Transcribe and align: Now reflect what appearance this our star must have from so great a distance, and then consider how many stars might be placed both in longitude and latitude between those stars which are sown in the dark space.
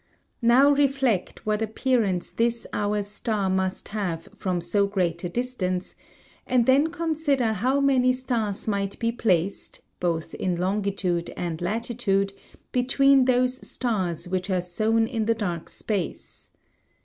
Now 0.41 0.71
reflect 0.71 1.45
what 1.45 1.61
appearance 1.61 2.31
this 2.31 2.65
our 2.73 3.03
star 3.03 3.51
must 3.51 3.89
have 3.89 4.29
from 4.33 4.59
so 4.59 4.87
great 4.87 5.23
a 5.23 5.29
distance, 5.29 5.93
and 6.47 6.65
then 6.65 6.87
consider 6.87 7.53
how 7.53 7.79
many 7.79 8.11
stars 8.11 8.67
might 8.67 8.97
be 8.97 9.11
placed 9.11 9.81
both 9.99 10.33
in 10.33 10.55
longitude 10.55 11.29
and 11.37 11.61
latitude 11.61 12.33
between 12.71 13.25
those 13.25 13.57
stars 13.69 14.27
which 14.27 14.49
are 14.49 14.59
sown 14.59 15.05
in 15.05 15.25
the 15.27 15.35
dark 15.35 15.69
space. 15.69 16.49